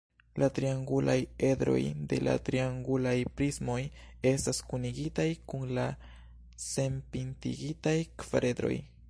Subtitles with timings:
[0.41, 1.17] La triangulaj
[1.49, 1.81] edroj
[2.13, 3.77] de la triangulaj prismoj
[4.31, 5.85] estas kunigitaj kun la
[6.67, 8.75] senpintigitaj kvaredroj.